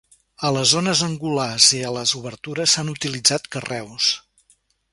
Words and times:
A 0.47 0.49
les 0.53 0.69
zones 0.75 1.01
angulars 1.07 1.67
i 1.79 1.81
a 1.89 1.91
les 1.97 2.13
obertures 2.21 2.73
s'han 2.77 2.89
utilitzat 2.95 3.47
carreus. 3.57 4.09